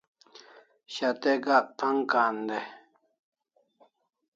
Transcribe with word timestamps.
Shat'e 0.93 1.31
gak 1.45 1.65
tan'g 1.77 2.03
kan 2.11 2.35
dai 2.49 2.65